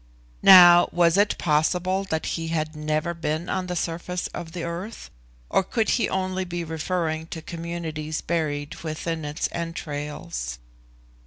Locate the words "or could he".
5.47-6.09